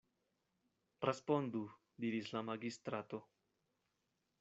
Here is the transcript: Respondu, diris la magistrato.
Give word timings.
Respondu, 1.07 1.63
diris 2.07 2.33
la 2.39 2.45
magistrato. 2.51 3.25